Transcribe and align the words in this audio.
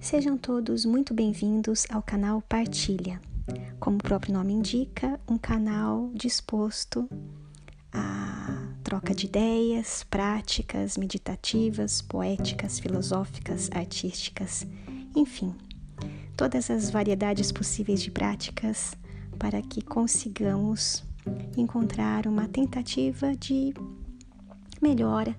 Sejam 0.00 0.38
todos 0.38 0.84
muito 0.84 1.12
bem-vindos 1.12 1.84
ao 1.90 2.00
canal 2.00 2.40
Partilha. 2.40 3.20
Como 3.80 3.96
o 3.96 4.02
próprio 4.02 4.32
nome 4.32 4.52
indica, 4.52 5.18
um 5.28 5.36
canal 5.36 6.10
disposto 6.14 7.08
a 7.92 8.68
troca 8.84 9.12
de 9.12 9.26
ideias, 9.26 10.04
práticas 10.04 10.96
meditativas, 10.96 12.00
poéticas, 12.00 12.78
filosóficas, 12.78 13.68
artísticas, 13.72 14.64
enfim, 15.16 15.52
todas 16.36 16.70
as 16.70 16.90
variedades 16.90 17.50
possíveis 17.50 18.00
de 18.00 18.10
práticas 18.12 18.92
para 19.36 19.60
que 19.60 19.82
consigamos 19.82 21.02
encontrar 21.56 22.28
uma 22.28 22.46
tentativa 22.46 23.34
de 23.34 23.74
melhora 24.80 25.36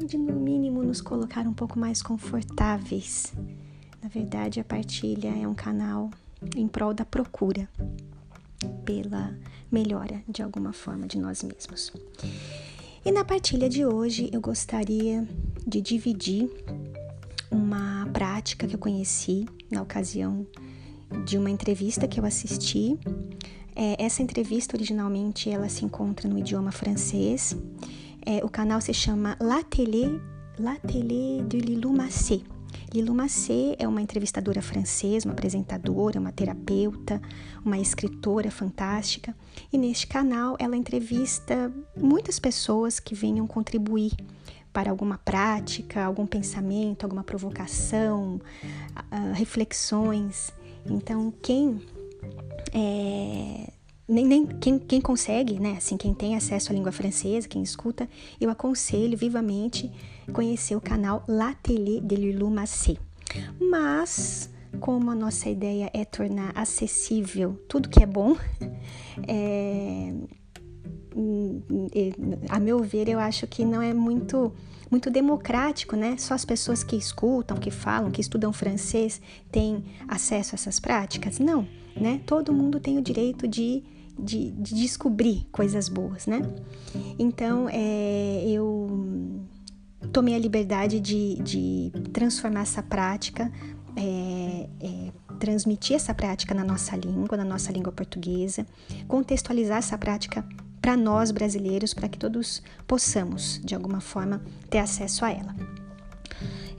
e 0.00 0.06
de, 0.06 0.16
no 0.16 0.40
mínimo, 0.40 0.82
nos 0.82 1.02
colocar 1.02 1.46
um 1.46 1.52
pouco 1.52 1.78
mais 1.78 2.02
confortáveis. 2.02 3.32
Na 4.02 4.08
verdade, 4.08 4.60
a 4.60 4.64
partilha 4.64 5.28
é 5.28 5.46
um 5.46 5.54
canal 5.54 6.10
em 6.56 6.66
prol 6.66 6.94
da 6.94 7.04
procura 7.04 7.68
pela 8.84 9.34
melhora 9.70 10.22
de 10.28 10.42
alguma 10.42 10.72
forma 10.72 11.06
de 11.06 11.18
nós 11.18 11.42
mesmos. 11.42 11.92
E 13.04 13.12
na 13.12 13.24
partilha 13.24 13.68
de 13.68 13.84
hoje 13.84 14.30
eu 14.32 14.40
gostaria 14.40 15.26
de 15.66 15.80
dividir 15.80 16.50
uma 17.50 18.06
prática 18.12 18.66
que 18.66 18.74
eu 18.74 18.78
conheci 18.78 19.46
na 19.70 19.82
ocasião 19.82 20.46
de 21.24 21.38
uma 21.38 21.50
entrevista 21.50 22.06
que 22.06 22.20
eu 22.20 22.24
assisti. 22.24 22.98
É, 23.74 24.02
essa 24.04 24.22
entrevista 24.22 24.76
originalmente 24.76 25.48
ela 25.50 25.68
se 25.68 25.84
encontra 25.84 26.28
no 26.28 26.38
idioma 26.38 26.72
francês. 26.72 27.56
É, 28.24 28.44
o 28.44 28.48
canal 28.48 28.80
se 28.80 28.92
chama 28.92 29.36
La 29.40 29.62
Télé, 29.62 30.20
La 30.58 30.76
Télé 30.76 31.42
de 31.48 31.58
Lilou 31.58 31.92
Massé. 31.92 32.42
Lilou 32.92 33.14
Massé 33.14 33.76
é 33.78 33.86
uma 33.86 34.02
entrevistadora 34.02 34.60
francesa, 34.60 35.28
uma 35.28 35.32
apresentadora, 35.32 36.18
uma 36.18 36.32
terapeuta, 36.32 37.22
uma 37.64 37.78
escritora 37.78 38.50
fantástica. 38.50 39.34
E 39.72 39.78
neste 39.78 40.08
canal 40.08 40.56
ela 40.58 40.76
entrevista 40.76 41.72
muitas 41.96 42.40
pessoas 42.40 42.98
que 42.98 43.14
venham 43.14 43.46
contribuir 43.46 44.12
para 44.72 44.90
alguma 44.90 45.18
prática, 45.18 46.04
algum 46.04 46.26
pensamento, 46.26 47.04
alguma 47.04 47.22
provocação, 47.22 48.40
uh, 48.94 49.32
reflexões. 49.34 50.52
Então, 50.84 51.32
quem 51.42 51.80
é, 52.72 53.72
nem, 54.10 54.26
nem 54.26 54.46
quem, 54.46 54.78
quem, 54.78 55.00
consegue, 55.00 55.58
né? 55.60 55.74
Assim, 55.78 55.96
quem 55.96 56.12
tem 56.12 56.36
acesso 56.36 56.72
à 56.72 56.74
língua 56.74 56.92
francesa, 56.92 57.48
quem 57.48 57.62
escuta, 57.62 58.08
eu 58.40 58.50
aconselho 58.50 59.16
vivamente 59.16 59.90
conhecer 60.32 60.74
o 60.74 60.80
canal 60.80 61.24
La 61.28 61.54
Télé 61.54 62.00
de 62.00 62.16
Lulu 62.16 62.50
Massé. 62.50 62.96
Mas, 63.60 64.50
como 64.80 65.10
a 65.10 65.14
nossa 65.14 65.48
ideia 65.48 65.90
é 65.94 66.04
tornar 66.04 66.52
acessível 66.54 67.58
tudo 67.68 67.88
que 67.88 68.02
é 68.02 68.06
bom, 68.06 68.36
é, 69.28 70.12
a 72.48 72.58
meu 72.58 72.80
ver, 72.80 73.08
eu 73.08 73.18
acho 73.18 73.46
que 73.46 73.64
não 73.64 73.80
é 73.80 73.94
muito 73.94 74.52
muito 74.90 75.08
democrático, 75.08 75.94
né? 75.94 76.16
Só 76.18 76.34
as 76.34 76.44
pessoas 76.44 76.82
que 76.82 76.96
escutam, 76.96 77.56
que 77.56 77.70
falam, 77.70 78.10
que 78.10 78.20
estudam 78.20 78.52
francês 78.52 79.20
têm 79.52 79.84
acesso 80.08 80.54
a 80.54 80.56
essas 80.56 80.80
práticas? 80.80 81.38
Não, 81.38 81.64
né? 81.94 82.20
Todo 82.26 82.52
mundo 82.52 82.80
tem 82.80 82.98
o 82.98 83.02
direito 83.02 83.46
de 83.46 83.84
de, 84.22 84.50
de 84.52 84.74
descobrir 84.74 85.46
coisas 85.50 85.88
boas, 85.88 86.26
né? 86.26 86.42
Então, 87.18 87.68
é, 87.70 88.44
eu 88.46 89.40
tomei 90.12 90.34
a 90.34 90.38
liberdade 90.38 91.00
de, 91.00 91.36
de 91.36 91.92
transformar 92.12 92.62
essa 92.62 92.82
prática, 92.82 93.50
é, 93.96 94.68
é, 94.80 95.12
transmitir 95.38 95.96
essa 95.96 96.14
prática 96.14 96.54
na 96.54 96.64
nossa 96.64 96.96
língua, 96.96 97.36
na 97.36 97.44
nossa 97.44 97.72
língua 97.72 97.92
portuguesa, 97.92 98.66
contextualizar 99.08 99.78
essa 99.78 99.96
prática 99.98 100.44
para 100.80 100.96
nós 100.96 101.30
brasileiros, 101.30 101.92
para 101.92 102.08
que 102.08 102.18
todos 102.18 102.62
possamos, 102.86 103.60
de 103.62 103.74
alguma 103.74 104.00
forma, 104.00 104.42
ter 104.68 104.78
acesso 104.78 105.24
a 105.24 105.30
ela. 105.30 105.54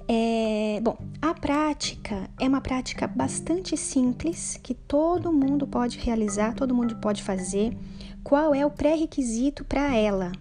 É, 0.08 0.80
bom, 0.82 0.98
a 1.22 1.34
prática 1.34 2.30
é 2.40 2.48
uma 2.48 2.62
prática 2.62 3.08
bastante 3.08 3.78
simples 3.78 4.60
que 4.62 4.74
todo 4.74 5.32
mundo 5.32 5.68
pode 5.68 5.98
realizar, 6.00 6.54
todo 6.54 6.76
mundo 6.76 6.96
pode 6.98 7.24
fazer. 7.24 7.78
Qual 8.24 8.54
é 8.54 8.66
o 8.66 8.70
pré-requisito 8.70 9.64
para 9.64 9.96
ela? 9.96 10.32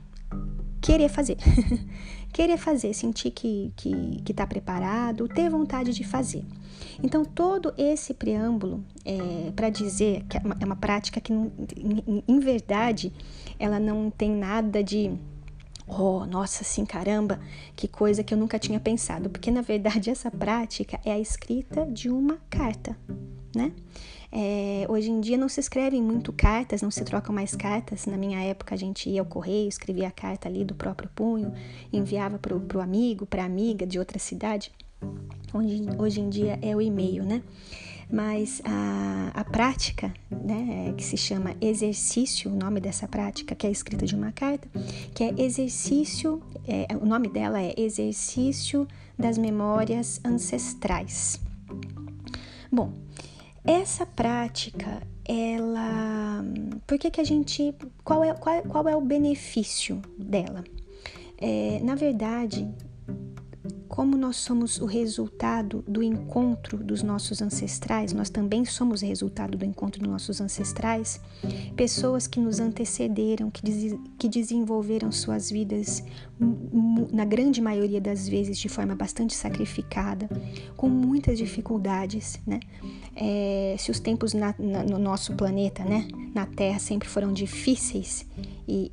Querer 0.80 1.08
fazer. 1.08 1.36
Querer 2.32 2.56
fazer, 2.56 2.94
sentir 2.94 3.32
que 3.32 3.72
está 3.76 4.22
que, 4.24 4.34
tá 4.34 4.46
preparado, 4.46 5.26
ter 5.26 5.50
vontade 5.50 5.92
de 5.92 6.04
fazer. 6.04 6.44
Então, 7.02 7.24
todo 7.24 7.74
esse 7.76 8.14
preâmbulo 8.14 8.84
é 9.04 9.50
para 9.50 9.68
dizer 9.68 10.24
que 10.28 10.36
é 10.36 10.40
uma, 10.40 10.56
é 10.60 10.64
uma 10.64 10.76
prática 10.76 11.20
que, 11.20 11.32
em, 11.32 12.22
em 12.26 12.38
verdade, 12.38 13.12
ela 13.58 13.80
não 13.80 14.10
tem 14.10 14.30
nada 14.30 14.82
de 14.82 15.10
Oh, 15.86 16.24
nossa, 16.24 16.62
assim, 16.62 16.84
caramba, 16.84 17.40
que 17.74 17.88
coisa 17.88 18.22
que 18.22 18.32
eu 18.32 18.38
nunca 18.38 18.58
tinha 18.58 18.78
pensado, 18.78 19.28
porque 19.28 19.50
na 19.50 19.60
verdade 19.60 20.10
essa 20.10 20.30
prática 20.30 21.00
é 21.04 21.12
a 21.12 21.18
escrita 21.18 21.84
de 21.86 22.08
uma 22.08 22.38
carta, 22.48 22.96
né? 23.54 23.72
É, 24.32 24.86
hoje 24.88 25.10
em 25.10 25.20
dia 25.20 25.36
não 25.36 25.48
se 25.48 25.58
escrevem 25.58 26.00
muito 26.00 26.32
cartas, 26.32 26.82
não 26.82 26.90
se 26.90 27.04
trocam 27.04 27.34
mais 27.34 27.56
cartas. 27.56 28.06
Na 28.06 28.16
minha 28.16 28.40
época 28.40 28.74
a 28.74 28.78
gente 28.78 29.10
ia 29.10 29.20
ao 29.20 29.26
correio, 29.26 29.68
escrevia 29.68 30.06
a 30.06 30.12
carta 30.12 30.48
ali 30.48 30.64
do 30.64 30.74
próprio 30.74 31.10
punho, 31.14 31.52
enviava 31.92 32.38
para 32.38 32.54
o 32.54 32.80
amigo, 32.80 33.26
para 33.26 33.42
a 33.42 33.46
amiga 33.46 33.84
de 33.84 33.98
outra 33.98 34.20
cidade. 34.20 34.70
Hoje, 35.52 35.82
hoje 35.98 36.20
em 36.20 36.28
dia 36.28 36.58
é 36.62 36.76
o 36.76 36.80
e-mail, 36.80 37.24
né? 37.24 37.42
Mas 38.10 38.60
a, 38.64 39.30
a 39.34 39.44
prática, 39.44 40.12
né, 40.30 40.92
que 40.96 41.04
se 41.04 41.16
chama 41.16 41.54
exercício, 41.60 42.50
o 42.50 42.54
nome 42.54 42.80
dessa 42.80 43.06
prática, 43.06 43.54
que 43.54 43.66
é 43.66 43.70
escrita 43.70 44.04
de 44.04 44.14
uma 44.14 44.32
carta, 44.32 44.68
que 45.14 45.22
é 45.22 45.34
exercício, 45.38 46.42
é, 46.66 46.86
o 46.96 47.06
nome 47.06 47.28
dela 47.28 47.60
é 47.60 47.74
Exercício 47.76 48.86
das 49.18 49.38
Memórias 49.38 50.20
Ancestrais. 50.24 51.40
Bom, 52.70 52.92
essa 53.64 54.06
prática, 54.06 55.02
ela. 55.24 56.42
Por 56.86 56.98
que, 56.98 57.10
que 57.10 57.20
a 57.20 57.24
gente. 57.24 57.74
Qual 58.02 58.24
é, 58.24 58.32
qual, 58.34 58.62
qual 58.62 58.88
é 58.88 58.96
o 58.96 59.00
benefício 59.00 60.00
dela? 60.18 60.64
É, 61.38 61.80
na 61.82 61.94
verdade, 61.94 62.68
como 63.90 64.16
nós 64.16 64.36
somos 64.36 64.80
o 64.80 64.86
resultado 64.86 65.84
do 65.86 66.00
encontro 66.00 66.78
dos 66.78 67.02
nossos 67.02 67.42
ancestrais, 67.42 68.12
nós 68.12 68.30
também 68.30 68.64
somos 68.64 69.02
resultado 69.02 69.58
do 69.58 69.64
encontro 69.64 70.00
dos 70.00 70.08
nossos 70.08 70.40
ancestrais, 70.40 71.20
pessoas 71.74 72.28
que 72.28 72.38
nos 72.38 72.60
antecederam, 72.60 73.50
que, 73.50 73.60
des 73.64 73.98
que 74.16 74.28
desenvolveram 74.28 75.10
suas 75.10 75.50
vidas, 75.50 76.04
na 77.12 77.24
grande 77.24 77.60
maioria 77.60 78.00
das 78.00 78.28
vezes, 78.28 78.58
de 78.58 78.68
forma 78.68 78.94
bastante 78.94 79.34
sacrificada, 79.34 80.30
com 80.76 80.88
muitas 80.88 81.36
dificuldades, 81.36 82.38
né? 82.46 82.60
É, 83.16 83.74
se 83.76 83.90
os 83.90 83.98
tempos 83.98 84.32
na, 84.32 84.54
na, 84.56 84.84
no 84.84 85.00
nosso 85.00 85.34
planeta, 85.34 85.84
né, 85.84 86.06
na 86.32 86.46
Terra, 86.46 86.78
sempre 86.78 87.08
foram 87.08 87.32
difíceis, 87.32 88.24
e, 88.68 88.88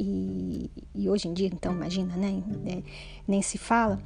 e, 0.96 1.04
e 1.04 1.08
hoje 1.08 1.28
em 1.28 1.34
dia, 1.36 1.48
então, 1.54 1.72
imagina, 1.72 2.18
né, 2.18 2.42
é, 2.66 2.82
nem 3.28 3.44
se 3.44 3.60
fala 3.60 4.02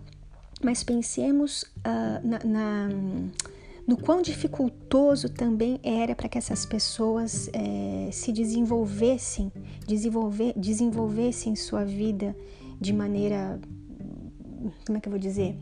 mas 0.63 0.83
pensemos 0.83 1.63
uh, 1.63 2.27
na, 2.27 2.39
na, 2.43 2.89
no 3.87 3.97
quão 3.97 4.21
dificultoso 4.21 5.29
também 5.29 5.79
era 5.83 6.15
para 6.15 6.29
que 6.29 6.37
essas 6.37 6.65
pessoas 6.65 7.49
eh, 7.51 8.09
se 8.11 8.31
desenvolvessem, 8.31 9.51
desenvolver, 9.87 10.53
desenvolvessem 10.55 11.55
sua 11.55 11.83
vida 11.83 12.35
de 12.79 12.93
maneira, 12.93 13.59
como 14.85 14.97
é 14.97 15.01
que 15.01 15.07
eu 15.07 15.11
vou 15.11 15.19
dizer? 15.19 15.57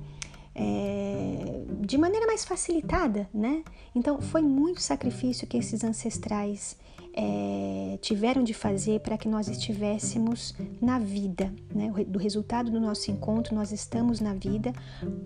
É, 0.61 1.63
de 1.85 1.97
maneira 1.97 2.27
mais 2.27 2.43
facilitada, 2.43 3.29
né? 3.33 3.63
Então 3.95 4.19
foi 4.21 4.41
muito 4.41 4.81
sacrifício 4.81 5.47
que 5.47 5.57
esses 5.57 5.83
ancestrais 5.83 6.77
é, 7.13 7.97
tiveram 8.01 8.43
de 8.43 8.53
fazer 8.53 8.99
para 8.99 9.17
que 9.17 9.27
nós 9.27 9.47
estivéssemos 9.47 10.53
na 10.81 10.99
vida, 10.99 11.53
né? 11.73 11.91
Do 12.07 12.19
resultado 12.19 12.69
do 12.69 12.79
nosso 12.79 13.09
encontro, 13.09 13.55
nós 13.55 13.71
estamos 13.71 14.19
na 14.19 14.33
vida 14.33 14.73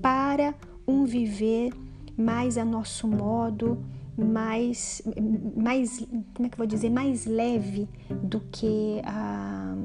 para 0.02 0.54
um 0.88 1.04
viver 1.04 1.74
mais 2.16 2.58
a 2.58 2.64
nosso 2.64 3.08
modo, 3.08 3.84
mais, 4.16 5.02
mais, 5.56 6.06
como 6.34 6.46
é 6.46 6.50
que 6.50 6.54
eu 6.54 6.58
vou 6.58 6.68
dizer, 6.68 6.90
mais 6.90 7.26
leve 7.26 7.90
do 8.10 8.40
que 8.40 9.02
a, 9.04 9.76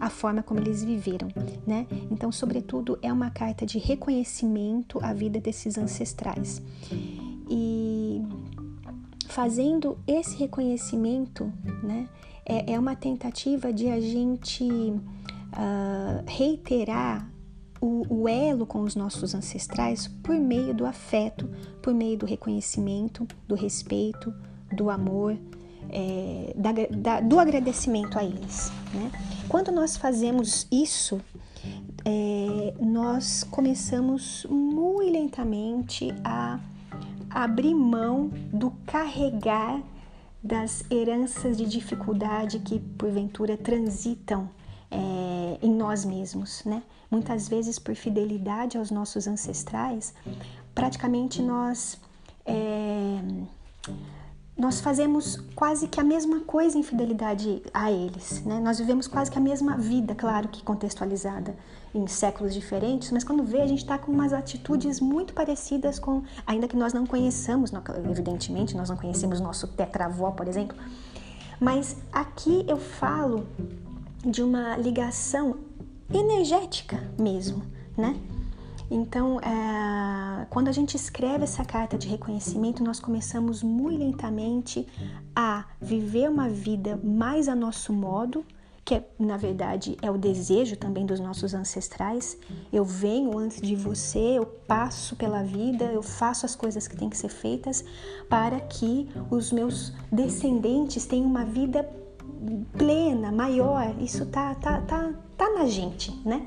a 0.00 0.08
forma 0.08 0.42
como 0.42 0.58
eles 0.60 0.82
viveram, 0.82 1.28
né? 1.66 1.86
Então, 2.10 2.32
sobretudo, 2.32 2.98
é 3.02 3.12
uma 3.12 3.30
carta 3.30 3.66
de 3.66 3.78
reconhecimento 3.78 4.98
à 5.04 5.12
vida 5.12 5.38
desses 5.38 5.76
ancestrais. 5.76 6.62
E 7.50 8.22
fazendo 9.28 9.98
esse 10.06 10.36
reconhecimento, 10.38 11.52
né, 11.82 12.08
é, 12.46 12.72
é 12.72 12.78
uma 12.78 12.96
tentativa 12.96 13.72
de 13.72 13.88
a 13.88 14.00
gente 14.00 14.64
uh, 14.64 16.24
reiterar 16.26 17.30
o, 17.80 18.04
o, 18.08 18.28
elo 18.28 18.66
com 18.66 18.80
os 18.80 18.96
nossos 18.96 19.34
ancestrais 19.34 20.08
por 20.08 20.36
meio 20.36 20.74
do 20.74 20.86
afeto, 20.86 21.48
por 21.82 21.94
meio 21.94 22.16
do 22.16 22.26
reconhecimento, 22.26 23.26
do 23.46 23.54
respeito, 23.54 24.32
do 24.72 24.90
amor, 24.90 25.36
é, 25.88 26.52
da, 26.56 26.72
da, 26.90 27.20
do 27.20 27.38
agradecimento 27.38 28.18
a 28.18 28.24
eles. 28.24 28.70
Né? 28.92 29.10
Quando 29.48 29.72
nós 29.72 29.96
fazemos 29.96 30.66
isso, 30.70 31.20
é, 32.04 32.74
nós 32.80 33.44
começamos 33.44 34.46
muito 34.48 35.10
lentamente 35.10 36.14
a 36.24 36.60
abrir 37.30 37.74
mão 37.74 38.30
do 38.52 38.70
carregar 38.86 39.80
das 40.42 40.84
heranças 40.90 41.56
de 41.56 41.66
dificuldade 41.66 42.58
que 42.60 42.78
porventura 42.78 43.56
transitam 43.56 44.48
é, 44.90 45.58
em 45.62 45.72
nós 45.72 46.04
mesmos, 46.04 46.62
né? 46.64 46.82
Muitas 47.10 47.48
vezes 47.48 47.78
por 47.78 47.94
fidelidade 47.94 48.78
aos 48.78 48.90
nossos 48.90 49.26
ancestrais, 49.26 50.14
praticamente 50.74 51.42
nós 51.42 51.98
é, 52.46 53.20
nós 54.60 54.78
fazemos 54.78 55.38
quase 55.54 55.88
que 55.88 55.98
a 55.98 56.04
mesma 56.04 56.40
coisa 56.40 56.76
em 56.76 56.82
fidelidade 56.82 57.62
a 57.72 57.90
eles, 57.90 58.44
né? 58.44 58.60
Nós 58.60 58.78
vivemos 58.78 59.08
quase 59.08 59.30
que 59.30 59.38
a 59.38 59.40
mesma 59.40 59.74
vida, 59.78 60.14
claro 60.14 60.48
que 60.48 60.62
contextualizada 60.62 61.56
em 61.94 62.06
séculos 62.06 62.52
diferentes, 62.52 63.10
mas 63.10 63.24
quando 63.24 63.42
vê 63.42 63.62
a 63.62 63.66
gente 63.66 63.78
está 63.78 63.96
com 63.96 64.12
umas 64.12 64.34
atitudes 64.34 65.00
muito 65.00 65.32
parecidas 65.32 65.98
com, 65.98 66.22
ainda 66.46 66.68
que 66.68 66.76
nós 66.76 66.92
não 66.92 67.06
conheçamos, 67.06 67.72
evidentemente 68.10 68.76
nós 68.76 68.90
não 68.90 68.98
conhecemos 68.98 69.40
nosso 69.40 69.66
tetravó, 69.66 70.30
por 70.30 70.46
exemplo, 70.46 70.76
mas 71.58 71.96
aqui 72.12 72.62
eu 72.68 72.76
falo 72.76 73.46
de 74.22 74.42
uma 74.42 74.76
ligação 74.76 75.56
energética 76.12 77.02
mesmo, 77.18 77.62
né? 77.96 78.14
Então, 78.90 79.40
é, 79.40 80.46
quando 80.50 80.68
a 80.68 80.72
gente 80.72 80.96
escreve 80.96 81.44
essa 81.44 81.64
carta 81.64 81.96
de 81.96 82.08
reconhecimento, 82.08 82.82
nós 82.82 82.98
começamos 82.98 83.62
muito 83.62 83.98
lentamente 83.98 84.86
a 85.34 85.64
viver 85.80 86.28
uma 86.28 86.48
vida 86.48 86.98
mais 87.02 87.48
a 87.48 87.54
nosso 87.54 87.92
modo, 87.92 88.44
que 88.84 88.96
é, 88.96 89.08
na 89.16 89.36
verdade 89.36 89.96
é 90.02 90.10
o 90.10 90.18
desejo 90.18 90.76
também 90.76 91.06
dos 91.06 91.20
nossos 91.20 91.54
ancestrais. 91.54 92.36
Eu 92.72 92.84
venho 92.84 93.38
antes 93.38 93.60
de 93.60 93.76
você, 93.76 94.38
eu 94.38 94.44
passo 94.44 95.14
pela 95.14 95.44
vida, 95.44 95.84
eu 95.84 96.02
faço 96.02 96.44
as 96.44 96.56
coisas 96.56 96.88
que 96.88 96.96
têm 96.96 97.08
que 97.08 97.16
ser 97.16 97.28
feitas 97.28 97.84
para 98.28 98.58
que 98.58 99.08
os 99.30 99.52
meus 99.52 99.92
descendentes 100.10 101.06
tenham 101.06 101.26
uma 101.26 101.44
vida 101.44 101.88
plena, 102.76 103.30
maior. 103.30 103.94
Isso 104.00 104.26
tá, 104.26 104.54
tá, 104.56 104.80
tá, 104.80 105.12
tá 105.36 105.50
na 105.50 105.66
gente, 105.66 106.10
né? 106.24 106.46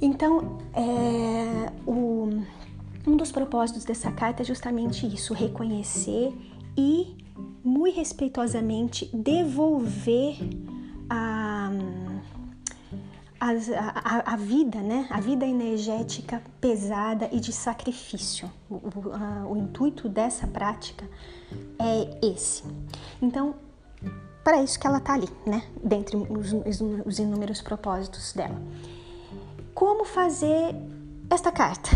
Então, 0.00 0.58
é, 0.74 1.72
o, 1.86 2.28
um 3.06 3.16
dos 3.16 3.32
propósitos 3.32 3.84
dessa 3.84 4.12
carta 4.12 4.42
é 4.42 4.44
justamente 4.44 5.06
isso: 5.06 5.34
reconhecer 5.34 6.32
e, 6.76 7.16
muito 7.64 7.96
respeitosamente, 7.96 9.10
devolver 9.12 10.38
a, 11.10 11.70
a, 13.40 13.50
a, 13.50 14.32
a, 14.34 14.36
vida, 14.36 14.80
né? 14.80 15.08
A 15.10 15.20
vida 15.20 15.44
energética 15.44 16.42
pesada 16.60 17.28
e 17.32 17.40
de 17.40 17.52
sacrifício. 17.52 18.48
O, 18.70 18.74
o, 18.74 19.12
a, 19.12 19.46
o 19.48 19.56
intuito 19.56 20.08
dessa 20.08 20.46
prática 20.46 21.08
é 21.78 22.24
esse. 22.24 22.62
Então, 23.20 23.56
para 24.44 24.62
isso 24.62 24.78
que 24.78 24.86
ela 24.86 24.98
está 24.98 25.14
ali, 25.14 25.28
né? 25.44 25.64
Dentre 25.82 26.16
os, 26.16 26.52
os 27.04 27.18
inúmeros 27.18 27.60
propósitos 27.60 28.32
dela. 28.32 28.60
Como 29.78 30.04
fazer 30.04 30.74
esta 31.30 31.52
carta? 31.52 31.90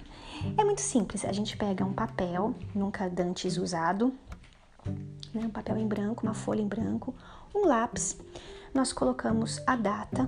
é 0.56 0.64
muito 0.64 0.80
simples. 0.80 1.26
A 1.26 1.32
gente 1.32 1.58
pega 1.58 1.84
um 1.84 1.92
papel, 1.92 2.54
nunca 2.74 3.06
dantes 3.06 3.58
usado, 3.58 4.14
né? 5.34 5.42
um 5.44 5.50
papel 5.50 5.76
em 5.76 5.86
branco, 5.86 6.22
uma 6.22 6.32
folha 6.32 6.62
em 6.62 6.66
branco, 6.66 7.14
um 7.54 7.66
lápis. 7.66 8.16
Nós 8.72 8.94
colocamos 8.94 9.60
a 9.66 9.76
data, 9.76 10.26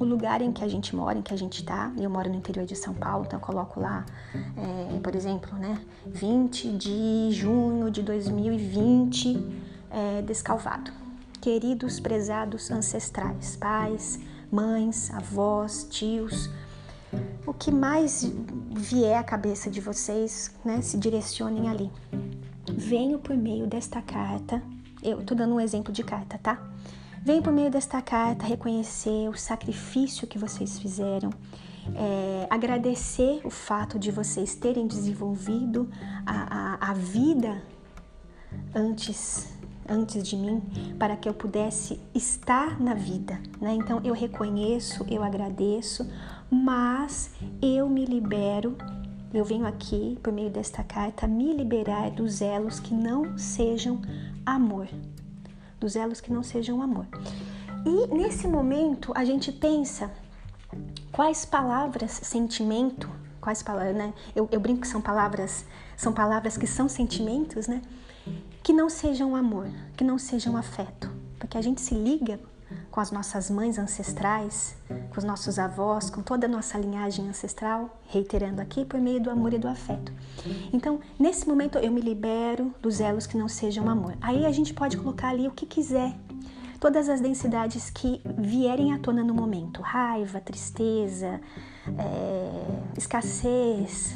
o 0.00 0.04
lugar 0.04 0.42
em 0.42 0.50
que 0.50 0.64
a 0.64 0.66
gente 0.66 0.96
mora, 0.96 1.20
em 1.20 1.22
que 1.22 1.32
a 1.32 1.36
gente 1.36 1.60
está. 1.60 1.92
Eu 1.96 2.10
moro 2.10 2.28
no 2.28 2.34
interior 2.34 2.66
de 2.66 2.74
São 2.74 2.94
Paulo, 2.94 3.26
então 3.26 3.38
eu 3.38 3.46
coloco 3.46 3.78
lá, 3.78 4.04
é, 4.34 4.98
por 4.98 5.14
exemplo, 5.14 5.56
né, 5.56 5.80
20 6.04 6.76
de 6.76 7.30
junho 7.30 7.92
de 7.92 8.02
2020, 8.02 9.38
é, 9.88 10.22
descalvado. 10.22 10.90
Queridos 11.40 12.00
prezados 12.00 12.72
ancestrais, 12.72 13.54
pais, 13.54 14.18
mães, 14.50 15.10
avós, 15.12 15.86
tios, 15.90 16.50
o 17.46 17.52
que 17.52 17.70
mais 17.70 18.30
vier 18.70 19.18
à 19.18 19.22
cabeça 19.22 19.70
de 19.70 19.80
vocês, 19.80 20.54
né, 20.64 20.80
se 20.80 20.98
direcionem 20.98 21.68
ali. 21.68 21.90
Venho 22.66 23.18
por 23.18 23.36
meio 23.36 23.66
desta 23.66 24.00
carta, 24.00 24.62
eu 25.02 25.22
tô 25.22 25.34
dando 25.34 25.54
um 25.54 25.60
exemplo 25.60 25.92
de 25.92 26.02
carta, 26.02 26.38
tá? 26.38 26.62
Venho 27.22 27.42
por 27.42 27.52
meio 27.52 27.70
desta 27.70 28.00
carta 28.00 28.46
reconhecer 28.46 29.28
o 29.28 29.36
sacrifício 29.36 30.26
que 30.26 30.38
vocês 30.38 30.78
fizeram, 30.78 31.30
é, 31.94 32.46
agradecer 32.48 33.40
o 33.44 33.50
fato 33.50 33.98
de 33.98 34.10
vocês 34.10 34.54
terem 34.54 34.86
desenvolvido 34.86 35.90
a, 36.24 36.76
a, 36.86 36.90
a 36.90 36.94
vida 36.94 37.62
antes 38.74 39.59
antes 39.90 40.22
de 40.26 40.36
mim 40.36 40.62
para 40.98 41.16
que 41.16 41.28
eu 41.28 41.34
pudesse 41.34 42.00
estar 42.14 42.80
na 42.80 42.94
vida, 42.94 43.40
né? 43.60 43.74
Então 43.74 44.00
eu 44.04 44.14
reconheço, 44.14 45.04
eu 45.10 45.22
agradeço, 45.22 46.08
mas 46.50 47.32
eu 47.60 47.88
me 47.88 48.04
libero. 48.04 48.76
Eu 49.32 49.44
venho 49.44 49.66
aqui 49.66 50.18
por 50.22 50.32
meio 50.32 50.50
desta 50.50 50.82
carta 50.82 51.26
me 51.26 51.52
liberar 51.52 52.10
dos 52.10 52.40
elos 52.40 52.80
que 52.80 52.94
não 52.94 53.36
sejam 53.38 54.00
amor, 54.44 54.88
dos 55.78 55.94
elos 55.94 56.20
que 56.20 56.32
não 56.32 56.42
sejam 56.42 56.82
amor. 56.82 57.06
E 57.84 58.14
nesse 58.14 58.46
momento 58.46 59.12
a 59.14 59.24
gente 59.24 59.52
pensa 59.52 60.10
quais 61.12 61.44
palavras, 61.44 62.10
sentimento, 62.10 63.08
quais 63.40 63.62
palavras, 63.62 63.96
né? 63.96 64.12
Eu, 64.34 64.48
eu 64.52 64.60
brinco 64.60 64.82
que 64.82 64.88
são 64.88 65.00
palavras, 65.00 65.64
são 66.00 66.14
palavras 66.14 66.56
que 66.56 66.66
são 66.66 66.88
sentimentos, 66.88 67.68
né? 67.68 67.82
que 68.62 68.72
não 68.72 68.88
sejam 68.88 69.36
amor, 69.36 69.68
que 69.98 70.02
não 70.02 70.18
sejam 70.18 70.56
afeto, 70.56 71.10
porque 71.38 71.58
a 71.58 71.62
gente 71.62 71.82
se 71.82 71.94
liga 71.94 72.40
com 72.90 73.00
as 73.00 73.10
nossas 73.10 73.50
mães 73.50 73.78
ancestrais, 73.78 74.76
com 74.88 75.18
os 75.18 75.24
nossos 75.24 75.58
avós, 75.58 76.08
com 76.08 76.22
toda 76.22 76.46
a 76.46 76.48
nossa 76.48 76.78
linhagem 76.78 77.28
ancestral, 77.28 78.00
reiterando 78.08 78.62
aqui, 78.62 78.82
por 78.84 78.98
meio 78.98 79.20
do 79.20 79.28
amor 79.28 79.52
e 79.52 79.58
do 79.58 79.68
afeto. 79.68 80.10
Então, 80.72 81.00
nesse 81.18 81.46
momento 81.46 81.76
eu 81.76 81.92
me 81.92 82.00
libero 82.00 82.74
dos 82.80 82.98
elos 83.00 83.26
que 83.26 83.36
não 83.36 83.48
sejam 83.48 83.86
amor. 83.88 84.16
Aí 84.22 84.46
a 84.46 84.52
gente 84.52 84.72
pode 84.72 84.96
colocar 84.96 85.28
ali 85.28 85.46
o 85.48 85.50
que 85.50 85.66
quiser, 85.66 86.14
todas 86.78 87.10
as 87.10 87.20
densidades 87.20 87.90
que 87.90 88.22
vierem 88.38 88.94
à 88.94 88.98
tona 88.98 89.22
no 89.22 89.34
momento: 89.34 89.82
raiva, 89.82 90.40
tristeza, 90.40 91.40
é, 91.98 92.64
escassez, 92.96 94.14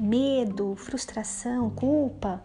medo, 0.00 0.74
frustração, 0.76 1.70
culpa 1.70 2.40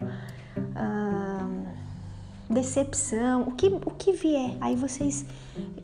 decepção, 2.48 3.42
o 3.42 3.52
que, 3.52 3.66
o 3.66 3.90
que 3.90 4.12
vier. 4.12 4.56
Aí 4.60 4.74
vocês 4.74 5.24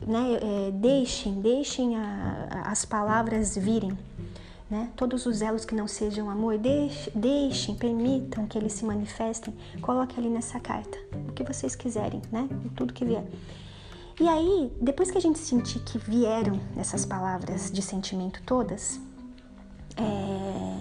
né, 0.05 0.37
é, 0.41 0.71
deixem, 0.71 1.41
deixem 1.41 1.95
a, 1.95 2.47
a, 2.49 2.71
as 2.71 2.83
palavras 2.83 3.55
virem. 3.55 3.97
Né? 4.69 4.89
Todos 4.95 5.27
os 5.27 5.43
elos 5.43 5.63
que 5.63 5.75
não 5.75 5.87
sejam 5.87 6.29
amor, 6.29 6.57
deixem, 6.57 7.13
deixem, 7.15 7.75
permitam 7.75 8.47
que 8.47 8.57
eles 8.57 8.73
se 8.73 8.83
manifestem. 8.83 9.53
Coloque 9.79 10.19
ali 10.19 10.29
nessa 10.29 10.59
carta 10.59 10.97
o 11.29 11.33
que 11.33 11.43
vocês 11.43 11.75
quiserem, 11.75 12.19
né? 12.31 12.49
Tudo 12.75 12.91
que 12.91 13.05
vier. 13.05 13.23
E 14.19 14.27
aí, 14.27 14.71
depois 14.81 15.11
que 15.11 15.19
a 15.19 15.21
gente 15.21 15.37
sentir 15.37 15.79
que 15.81 15.99
vieram 15.99 16.59
essas 16.77 17.05
palavras 17.05 17.69
de 17.69 17.81
sentimento 17.81 18.41
todas, 18.43 18.99
é, 19.97 20.74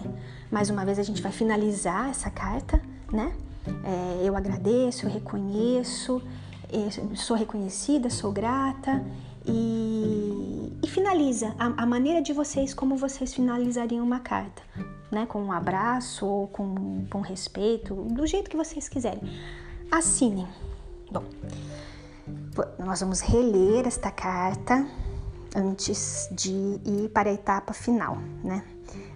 mais 0.50 0.70
uma 0.70 0.84
vez 0.84 0.98
a 0.98 1.02
gente 1.02 1.22
vai 1.22 1.32
finalizar 1.32 2.10
essa 2.10 2.30
carta, 2.30 2.80
né? 3.12 3.32
É, 3.66 4.28
eu 4.28 4.36
agradeço, 4.36 5.06
eu 5.06 5.10
reconheço, 5.10 6.22
sou 7.14 7.36
reconhecida, 7.36 8.10
sou 8.10 8.30
grata 8.30 9.02
e, 9.46 10.72
e 10.82 10.88
finaliza 10.88 11.54
a, 11.58 11.82
a, 11.82 11.86
maneira 11.86 12.20
de 12.20 12.32
vocês, 12.32 12.74
como 12.74 12.96
vocês 12.96 13.32
finalizariam 13.32 14.04
uma 14.04 14.20
carta, 14.20 14.62
né? 15.10 15.26
Com 15.26 15.42
um 15.42 15.52
abraço 15.52 16.26
ou 16.26 16.48
com, 16.48 17.06
com 17.10 17.20
respeito, 17.20 17.94
do 17.94 18.26
jeito 18.26 18.50
que 18.50 18.56
vocês 18.56 18.88
quiserem. 18.88 19.22
Assinem. 19.90 20.48
Bom, 21.10 21.24
nós 22.78 23.00
vamos 23.00 23.20
reler 23.20 23.86
esta 23.86 24.10
carta 24.10 24.86
antes 25.54 26.28
de 26.32 26.52
ir 26.84 27.08
para 27.12 27.30
a 27.30 27.32
etapa 27.32 27.72
final, 27.72 28.18
né? 28.42 28.64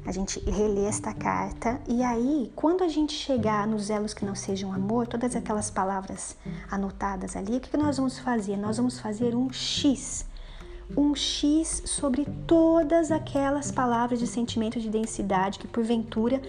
A 0.05 0.13
gente 0.13 0.41
relê 0.49 0.85
esta 0.85 1.13
carta 1.13 1.81
e 1.87 2.03
aí, 2.03 2.51
quando 2.57 2.83
a 2.83 2.89
gente 2.89 3.13
chegar 3.13 3.67
nos 3.67 3.91
elos 3.91 4.15
que 4.15 4.25
não 4.25 4.35
sejam 4.35 4.73
amor, 4.73 5.07
todas 5.07 5.37
aquelas 5.37 5.71
palavras 5.71 6.37
anotadas 6.71 7.37
ali, 7.37 7.57
o 7.57 7.61
que 7.61 7.77
nós 7.77 7.97
vamos 7.97 8.19
fazer? 8.19 8.57
Nós 8.57 8.77
vamos 8.77 8.99
fazer 8.99 9.35
um 9.35 9.53
X, 9.53 10.27
um 10.97 11.15
X 11.15 11.83
sobre 11.85 12.27
todas 12.47 13.11
aquelas 13.11 13.71
palavras 13.71 14.19
de 14.19 14.27
sentimento 14.27 14.81
de 14.81 14.89
densidade 14.89 15.59
que 15.59 15.67
porventura 15.67 16.41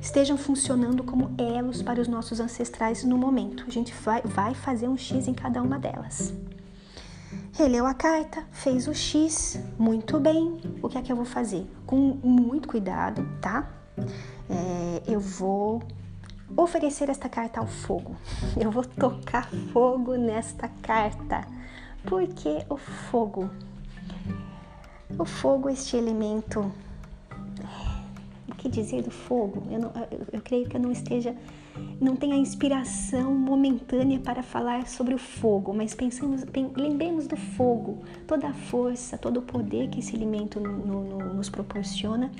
estejam 0.00 0.36
funcionando 0.36 1.02
como 1.02 1.34
elos 1.36 1.82
para 1.82 2.00
os 2.00 2.08
nossos 2.08 2.38
ancestrais 2.40 3.02
no 3.02 3.18
momento. 3.18 3.64
A 3.66 3.70
gente 3.70 3.92
vai, 3.94 4.22
vai 4.22 4.54
fazer 4.54 4.88
um 4.88 4.96
X 4.96 5.26
em 5.26 5.34
cada 5.34 5.62
uma 5.62 5.78
delas. 5.78 6.32
Releu 7.58 7.86
a 7.86 7.92
carta, 7.92 8.44
fez 8.52 8.86
o 8.86 8.94
X, 8.94 9.58
muito 9.76 10.20
bem. 10.20 10.60
O 10.80 10.88
que 10.88 10.96
é 10.96 11.02
que 11.02 11.10
eu 11.10 11.16
vou 11.16 11.24
fazer? 11.24 11.66
Com 11.84 11.96
muito 12.22 12.68
cuidado, 12.68 13.28
tá? 13.40 13.68
É, 14.48 15.02
eu 15.08 15.18
vou 15.18 15.82
oferecer 16.56 17.10
esta 17.10 17.28
carta 17.28 17.58
ao 17.58 17.66
fogo. 17.66 18.14
Eu 18.56 18.70
vou 18.70 18.84
tocar 18.84 19.50
fogo 19.72 20.14
nesta 20.14 20.68
carta. 20.80 21.48
Porque 22.04 22.64
o 22.70 22.76
fogo 22.76 23.50
o 25.18 25.24
fogo, 25.24 25.68
este 25.68 25.96
elemento. 25.96 26.70
Que 28.58 28.68
dizer 28.68 29.02
do 29.02 29.10
fogo? 29.10 29.62
Eu, 29.70 29.78
não, 29.78 29.92
eu, 30.10 30.26
eu 30.32 30.40
creio 30.42 30.68
que 30.68 30.76
eu 30.76 30.80
não 30.80 30.92
esteja. 30.92 31.34
Não 32.00 32.16
tenha 32.16 32.36
inspiração 32.36 33.32
momentânea 33.34 34.18
para 34.18 34.42
falar 34.42 34.86
sobre 34.88 35.14
o 35.14 35.18
fogo, 35.18 35.72
mas 35.72 35.94
pensamos, 35.94 36.44
lembremos 36.76 37.26
do 37.28 37.36
fogo, 37.36 38.02
toda 38.26 38.48
a 38.48 38.52
força, 38.52 39.16
todo 39.16 39.38
o 39.38 39.42
poder 39.42 39.88
que 39.88 40.00
esse 40.00 40.14
alimento 40.14 40.58
no, 40.58 41.04
no, 41.04 41.34
nos 41.34 41.48
proporciona 41.48 42.32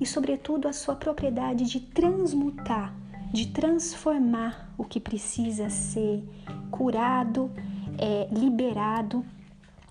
e, 0.00 0.06
sobretudo, 0.06 0.68
a 0.68 0.72
sua 0.72 0.96
propriedade 0.96 1.64
de 1.64 1.80
transmutar, 1.80 2.94
de 3.32 3.48
transformar 3.48 4.72
o 4.78 4.84
que 4.84 4.98
precisa 4.98 5.68
ser 5.68 6.24
curado, 6.70 7.50
é, 7.98 8.26
liberado 8.32 9.24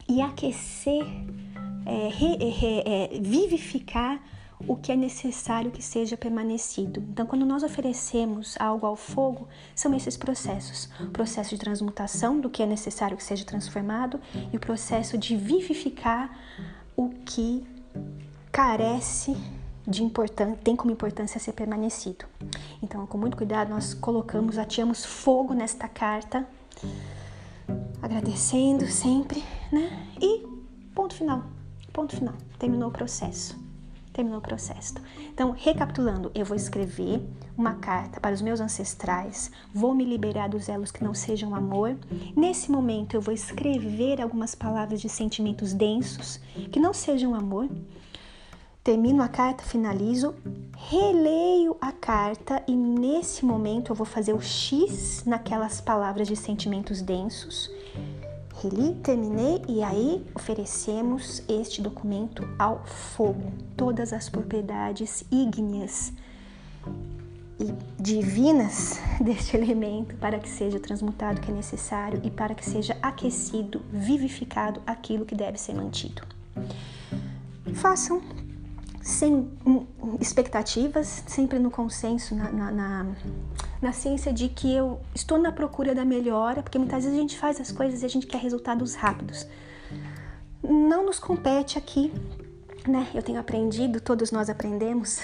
e 0.10 0.22
aquecer 0.22 1.06
é, 1.86 2.10
re, 2.10 2.36
re, 2.36 2.84
é, 2.86 3.20
vivificar 3.22 4.22
o 4.68 4.76
que 4.76 4.92
é 4.92 4.96
necessário 4.96 5.72
que 5.72 5.82
seja 5.82 6.18
permanecido. 6.18 7.02
Então, 7.10 7.26
quando 7.26 7.46
nós 7.46 7.64
oferecemos 7.64 8.56
algo 8.60 8.86
ao 8.86 8.96
fogo, 8.96 9.48
são 9.76 9.94
esses 9.94 10.18
processos: 10.18 10.90
o 11.00 11.08
processo 11.08 11.52
de 11.52 11.58
transmutação 11.58 12.40
do 12.40 12.50
que 12.50 12.64
é 12.64 12.66
necessário 12.66 13.18
que 13.18 13.24
seja 13.24 13.46
transformado 13.46 14.20
e 14.52 14.58
o 14.58 14.60
processo 14.60 15.18
de 15.18 15.36
vivificar 15.36 16.38
o 16.96 17.10
que 17.26 17.66
carece 18.52 19.36
de 19.88 20.04
importância, 20.04 20.58
tem 20.64 20.76
como 20.76 20.92
importância 20.92 21.40
ser 21.40 21.54
permanecido. 21.54 22.26
Então, 22.82 23.06
com 23.08 23.18
muito 23.18 23.38
cuidado, 23.38 23.70
nós 23.70 23.94
colocamos, 23.94 24.58
ateamos 24.58 25.04
fogo 25.04 25.54
nesta 25.54 25.88
carta, 25.88 26.48
agradecendo 28.02 28.86
sempre, 28.88 29.44
né? 29.72 30.08
E 30.22 30.46
ponto 30.94 31.16
final. 31.16 31.44
Ponto 31.92 32.16
final. 32.16 32.36
Terminou 32.58 32.90
o 32.90 32.92
processo. 32.92 33.61
Terminou 34.14 34.40
o 34.40 34.42
processo. 34.42 34.96
Então, 35.34 35.52
recapitulando, 35.52 36.32
eu 36.36 36.46
vou 36.46 36.56
escrever 36.56 37.22
uma 37.58 37.76
carta 37.76 38.20
para 38.20 38.34
os 38.34 38.42
meus 38.42 38.60
ancestrais, 38.60 39.50
vou 39.74 39.94
me 39.94 40.04
liberar 40.04 40.50
dos 40.50 40.68
elos 40.68 40.92
que 40.92 41.04
não 41.04 41.14
sejam 41.14 41.56
amor. 41.56 41.96
Nesse 42.36 42.70
momento, 42.70 43.16
eu 43.16 43.22
vou 43.22 43.34
escrever 43.34 44.22
algumas 44.22 44.54
palavras 44.54 45.00
de 45.00 45.08
sentimentos 45.08 45.74
densos 45.74 46.40
que 46.72 46.80
não 46.80 46.94
sejam 46.94 47.34
amor. 47.34 47.70
Termino 48.84 49.22
a 49.22 49.28
carta, 49.28 49.64
finalizo, 49.64 50.34
releio 50.76 51.78
a 51.80 51.92
carta 51.92 52.64
e 52.68 52.76
nesse 52.76 53.46
momento 53.46 53.92
eu 53.92 53.96
vou 53.96 54.08
fazer 54.08 54.34
o 54.34 54.42
X 54.42 55.24
naquelas 55.24 55.80
palavras 55.80 56.28
de 56.28 56.36
sentimentos 56.36 57.00
densos 57.02 57.70
Terminei 59.02 59.64
e 59.68 59.82
aí 59.82 60.24
oferecemos 60.36 61.42
este 61.50 61.82
documento 61.82 62.48
ao 62.60 62.86
fogo, 62.86 63.52
todas 63.76 64.14
as 64.14 64.30
propriedades 64.30 65.24
ígneas 65.32 66.14
e 67.60 67.74
divinas 68.00 69.00
deste 69.20 69.58
elemento 69.58 70.16
para 70.18 70.38
que 70.38 70.48
seja 70.48 70.80
transmutado 70.80 71.40
o 71.40 71.42
que 71.42 71.50
é 71.50 71.54
necessário 71.54 72.22
e 72.24 72.30
para 72.30 72.54
que 72.54 72.64
seja 72.64 72.96
aquecido, 73.02 73.82
vivificado 73.92 74.80
aquilo 74.86 75.26
que 75.26 75.34
deve 75.34 75.58
ser 75.58 75.74
mantido. 75.74 76.22
Façam 77.74 78.22
sem 79.02 79.50
expectativas, 80.20 81.24
sempre 81.28 81.60
no 81.60 81.72
consenso, 81.72 82.36
na, 82.36 82.52
na, 82.52 82.72
na 82.72 83.06
na 83.82 83.92
ciência 83.92 84.32
de 84.32 84.48
que 84.48 84.72
eu 84.72 85.02
estou 85.16 85.40
na 85.40 85.52
procura 85.52 85.96
da 85.96 86.06
melhora, 86.06 86.62
porque 86.62 86.78
muitas 86.78 87.04
vezes 87.04 87.18
a 87.18 87.22
gente 87.22 87.38
faz 87.38 87.60
as 87.60 87.72
coisas 87.72 88.04
e 88.04 88.06
a 88.06 88.10
gente 88.10 88.28
quer 88.28 88.38
resultados 88.38 88.94
rápidos. 88.94 89.48
Não 90.64 91.04
nos 91.04 91.18
compete 91.18 91.80
aqui, 91.80 92.14
né? 92.88 93.08
Eu 93.14 93.24
tenho 93.24 93.40
aprendido, 93.40 94.00
todos 94.00 94.32
nós 94.32 94.50
aprendemos 94.50 95.20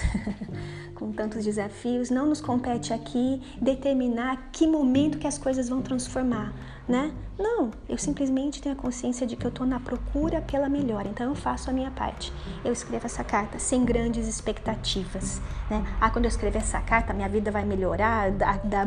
com 0.98 1.12
tantos 1.12 1.44
desafios, 1.44 2.10
não 2.10 2.26
nos 2.26 2.40
compete 2.40 2.92
aqui 2.92 3.40
determinar 3.60 4.50
que 4.52 4.66
momento 4.66 5.18
que 5.18 5.26
as 5.26 5.38
coisas 5.38 5.68
vão 5.68 5.80
transformar 5.80 6.52
né? 6.88 7.12
Não, 7.38 7.70
eu 7.88 7.98
simplesmente 7.98 8.62
tenho 8.62 8.74
a 8.74 8.78
consciência 8.78 9.26
de 9.26 9.36
que 9.36 9.44
eu 9.44 9.50
estou 9.50 9.66
na 9.66 9.78
procura 9.78 10.40
pela 10.40 10.68
melhora, 10.68 11.06
então 11.06 11.28
eu 11.28 11.34
faço 11.34 11.68
a 11.68 11.72
minha 11.72 11.90
parte. 11.90 12.32
Eu 12.64 12.72
escrevo 12.72 13.04
essa 13.04 13.22
carta 13.22 13.58
sem 13.58 13.84
grandes 13.84 14.26
expectativas, 14.26 15.40
né? 15.70 15.84
Ah, 16.00 16.10
quando 16.10 16.24
eu 16.24 16.30
escrever 16.30 16.58
essa 16.58 16.80
carta, 16.80 17.12
minha 17.12 17.28
vida 17.28 17.50
vai 17.50 17.64
melhorar 17.64 18.32
da, 18.32 18.56
da, 18.56 18.86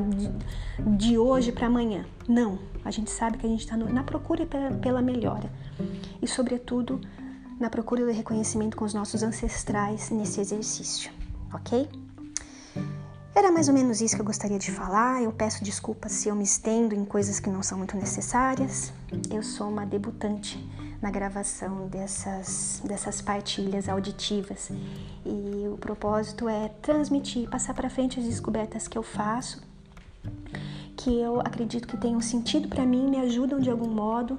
de 0.79 1.17
hoje 1.17 1.51
para 1.51 1.67
amanhã. 1.67 2.03
Não, 2.27 2.57
a 2.83 2.89
gente 2.89 3.11
sabe 3.11 3.37
que 3.37 3.45
a 3.45 3.49
gente 3.49 3.61
está 3.61 3.77
na 3.77 4.03
procura 4.03 4.45
pela, 4.47 4.71
pela 4.71 5.01
melhora 5.01 5.49
e, 6.21 6.27
sobretudo, 6.27 6.99
na 7.59 7.69
procura 7.69 8.03
do 8.03 8.11
reconhecimento 8.11 8.75
com 8.75 8.83
os 8.83 8.95
nossos 8.95 9.21
ancestrais 9.21 10.09
nesse 10.09 10.41
exercício, 10.41 11.11
ok? 11.53 11.87
Era 13.33 13.50
mais 13.50 13.69
ou 13.69 13.73
menos 13.73 14.01
isso 14.01 14.15
que 14.15 14.21
eu 14.21 14.25
gostaria 14.25 14.59
de 14.59 14.71
falar. 14.71 15.23
Eu 15.23 15.31
peço 15.31 15.63
desculpas 15.63 16.11
se 16.11 16.27
eu 16.27 16.35
me 16.35 16.43
estendo 16.43 16.93
em 16.93 17.05
coisas 17.05 17.39
que 17.39 17.50
não 17.50 17.63
são 17.63 17.77
muito 17.77 17.95
necessárias. 17.95 18.91
Eu 19.29 19.41
sou 19.41 19.69
uma 19.69 19.85
debutante 19.85 20.59
na 21.01 21.09
gravação 21.09 21.88
dessas, 21.88 22.81
dessas 22.85 23.21
partilhas 23.21 23.88
auditivas 23.89 24.69
e 25.25 25.67
o 25.67 25.77
propósito 25.77 26.47
é 26.47 26.69
transmitir, 26.81 27.50
passar 27.50 27.73
para 27.73 27.89
frente 27.89 28.19
as 28.19 28.25
descobertas 28.25 28.88
que 28.88 28.97
eu 28.97 29.01
faço, 29.01 29.63
que 30.95 31.09
eu 31.09 31.39
acredito 31.39 31.88
que 31.88 31.97
tenham 31.97 32.21
sentido 32.21 32.67
para 32.67 32.85
mim, 32.85 33.09
me 33.09 33.17
ajudam 33.17 33.59
de 33.59 33.69
algum 33.71 33.89
modo 33.89 34.38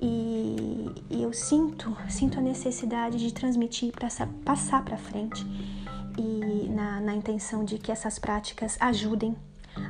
e, 0.00 0.90
e 1.10 1.22
eu 1.22 1.32
sinto, 1.32 1.94
sinto 2.08 2.38
a 2.38 2.42
necessidade 2.42 3.18
de 3.18 3.34
transmitir, 3.34 3.92
para 3.92 4.08
passar 4.44 4.82
para 4.84 4.96
frente 4.96 5.44
e 6.18 6.68
na, 6.68 7.00
na 7.00 7.14
intenção 7.14 7.64
de 7.64 7.78
que 7.78 7.92
essas 7.92 8.18
práticas 8.18 8.76
ajudem 8.80 9.36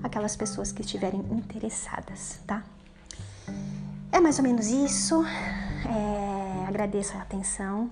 aquelas 0.02 0.37
pessoas 0.37 0.70
que 0.70 0.82
estiverem 0.82 1.20
interessadas, 1.30 2.40
tá? 2.47 2.62
É 4.12 4.20
mais 4.20 4.38
ou 4.38 4.44
menos 4.44 4.66
isso. 4.66 5.25
É, 5.25 6.66
agradeço 6.66 7.16
a 7.16 7.23
atenção 7.23 7.88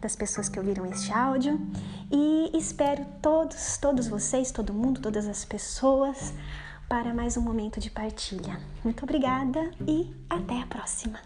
das 0.00 0.14
pessoas 0.14 0.48
que 0.48 0.58
ouviram 0.58 0.86
este 0.86 1.12
áudio 1.12 1.60
e 2.10 2.56
espero 2.56 3.04
todos, 3.20 3.76
todos 3.76 4.08
vocês, 4.08 4.50
todo 4.50 4.72
mundo, 4.72 5.00
todas 5.00 5.26
as 5.26 5.44
pessoas 5.44 6.32
para 6.88 7.12
mais 7.12 7.36
um 7.36 7.42
momento 7.42 7.78
de 7.78 7.90
partilha. 7.90 8.58
Muito 8.82 9.02
obrigada 9.02 9.70
e 9.86 10.14
até 10.28 10.60
a 10.62 10.66
próxima. 10.66 11.20